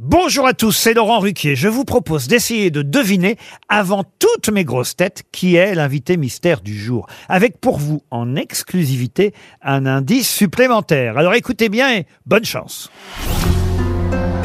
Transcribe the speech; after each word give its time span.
Bonjour 0.00 0.46
à 0.46 0.54
tous, 0.54 0.70
c'est 0.70 0.94
Laurent 0.94 1.18
Ruquier. 1.18 1.56
Je 1.56 1.66
vous 1.66 1.84
propose 1.84 2.28
d'essayer 2.28 2.70
de 2.70 2.82
deviner, 2.82 3.36
avant 3.68 4.04
toutes 4.20 4.48
mes 4.48 4.62
grosses 4.62 4.94
têtes, 4.94 5.24
qui 5.32 5.56
est 5.56 5.74
l'invité 5.74 6.16
mystère 6.16 6.60
du 6.60 6.78
jour. 6.78 7.08
Avec 7.28 7.60
pour 7.60 7.78
vous, 7.78 8.04
en 8.12 8.36
exclusivité, 8.36 9.34
un 9.60 9.86
indice 9.86 10.32
supplémentaire. 10.32 11.18
Alors 11.18 11.34
écoutez 11.34 11.68
bien 11.68 11.96
et 11.96 12.06
bonne 12.26 12.44
chance. 12.44 12.92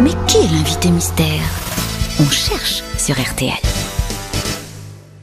Mais 0.00 0.12
qui 0.26 0.38
est 0.38 0.50
l'invité 0.50 0.88
mystère? 0.88 1.42
On 2.18 2.30
cherche 2.30 2.82
sur 2.96 3.14
RTL. 3.20 3.52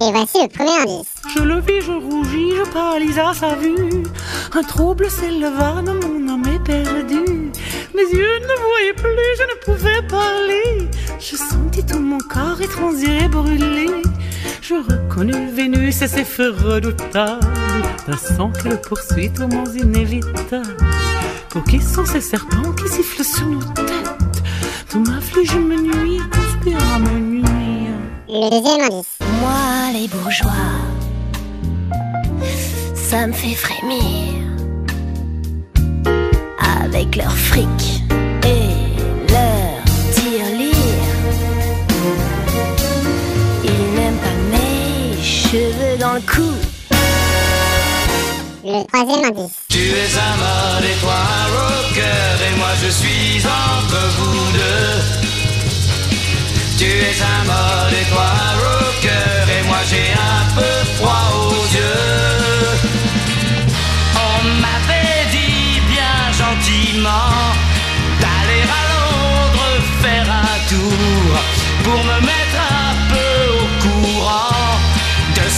Et 0.02 0.12
voici 0.12 0.44
le 0.44 0.48
premier 0.48 0.78
indice. 0.82 1.08
Je 1.36 1.42
le 1.42 1.60
vis, 1.60 1.82
je 1.82 1.92
rougis, 1.92 2.52
je 2.56 2.72
pâlis 2.72 3.20
à 3.20 3.34
sa 3.34 3.56
vue. 3.56 4.04
Un 4.54 4.64
trouble 4.64 5.10
s'éleva 5.10 5.82
dans 5.82 5.96
mon 5.96 6.30
âme 6.30 6.46
éperdue. 6.56 7.52
Mes 7.96 8.18
yeux 8.18 8.40
ne 8.40 8.60
voyaient 8.62 8.94
plus, 8.94 9.36
je 9.38 9.44
ne 9.44 9.56
pouvais 9.66 9.79
corps 12.60 12.66
étranger 12.66 13.28
brûler. 13.30 13.88
Je 14.62 14.76
reconnus 14.76 15.54
Vénus 15.54 16.02
et 16.02 16.08
ses 16.08 16.26
feux 16.26 16.52
redoutables. 16.52 17.40
D'un 18.08 18.18
sang 18.18 18.52
que 18.52 18.70
le 18.70 18.78
poursuit 18.78 19.32
aux 19.40 19.48
monts 19.48 19.72
inévitables. 19.74 20.78
Pour 21.50 21.64
qui 21.64 21.82
sont 21.82 22.06
ces 22.06 22.22
serpents 22.22 22.72
qui 22.74 22.88
sifflent 22.90 23.24
sur 23.24 23.48
nos 23.48 23.62
têtes 23.62 24.44
Tout 24.90 25.00
m'afflige, 25.00 25.56
me 25.56 25.76
nuit, 25.76 26.22
conspire 26.32 26.78
à 26.94 27.00
me 27.00 27.20
nuire. 27.20 27.96
Le 28.28 28.50
deuxième 28.50 28.82
indice. 28.92 29.18
Moi, 29.42 29.92
les 29.94 30.08
bourgeois, 30.08 30.52
ça 32.96 33.26
me 33.28 33.34
fait 33.34 33.56
frémir. 33.56 34.04
Avec 36.84 37.16
leur 37.16 37.36
fric 37.36 37.79
cheveux 45.52 45.98
dans 46.00 46.14
le 46.14 46.22
cou. 46.22 46.54
Le 48.64 48.86
troisième 48.88 49.26
indice. 49.26 49.58
Tu 49.70 49.80
es 49.80 50.12
un 50.28 50.36
mode 50.44 50.86
et 50.86 50.98
toi 51.02 51.16
un 51.16 51.48
rocker 51.58 52.36
et 52.46 52.56
moi 52.58 52.72
je 52.84 52.90
suis 52.90 53.42
entre 53.48 54.02
vous 54.18 54.52
deux. 54.58 54.94
Tu 56.78 56.86
es 56.86 57.18
un 57.36 57.44
mode 57.46 57.94
et 58.00 58.08
toi 58.12 58.28
un 58.48 58.56
rocker 58.64 59.42
et 59.58 59.64
moi 59.68 59.82
j'ai 59.90 60.12
un 60.14 60.44
peu 60.56 60.76
froid 60.98 61.26
aux 61.36 61.66
yeux. 61.78 62.78
On 64.28 64.44
m'avait 64.62 65.26
dit 65.32 65.82
bien 65.94 66.18
gentiment 66.42 67.39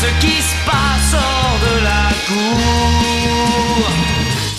ce 0.01 0.07
qui 0.19 0.41
se 0.41 0.55
passe 0.65 1.13
hors 1.13 1.57
de 1.65 1.73
la 1.83 2.03
cour. 2.27 3.85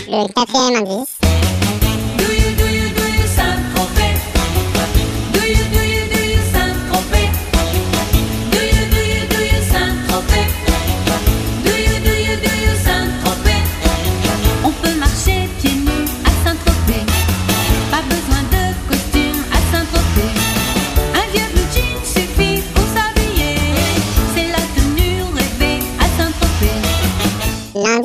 Le 0.08 0.22
quatrième 0.32 0.76
indice. 0.76 1.21